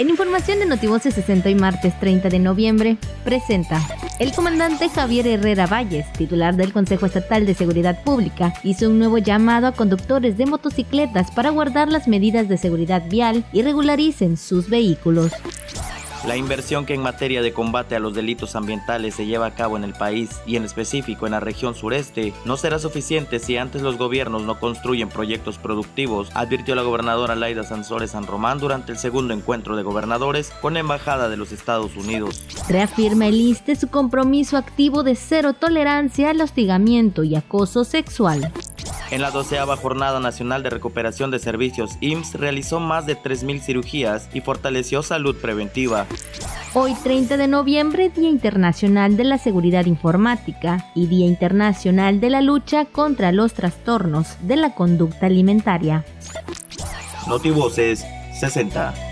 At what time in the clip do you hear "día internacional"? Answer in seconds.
48.10-49.16, 51.08-52.20